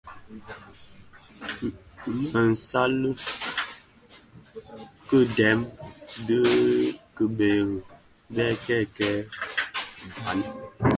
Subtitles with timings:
[2.31, 2.95] Më isal
[5.07, 5.59] ki dèm
[6.25, 6.39] dhi
[7.15, 7.79] kibëri
[8.35, 9.15] bè kèkèè
[10.05, 10.39] ndhaň.